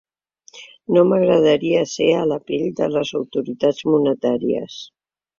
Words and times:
No 0.95 1.01
m’agradaria 1.09 1.83
ser 1.91 2.07
a 2.19 2.23
la 2.31 2.37
pell 2.47 2.65
de 2.79 2.87
les 2.93 3.11
autoritats 3.19 3.83
monetàries. 3.91 4.79